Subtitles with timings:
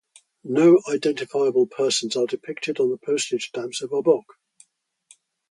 [0.43, 4.23] No identifiable persons are depicted on the postage stamps of Obock.